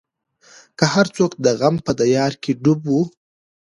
هر 0.93 1.05
څوک 1.15 1.31
د 1.43 1.45
غم 1.59 1.75
په 1.85 1.91
دریا 1.99 2.25
کې 2.43 2.51
ډوب 2.63 2.81
وو. 2.89 3.01